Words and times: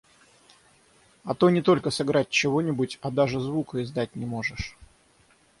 А 1.23 1.35
то, 1.35 1.51
не 1.51 1.61
только 1.61 1.91
сыграть 1.91 2.27
чего-нибудь, 2.31 2.97
а 3.03 3.11
даже 3.11 3.39
звука 3.39 3.83
издать 3.83 4.15
не 4.15 4.25
можешь! 4.25 4.75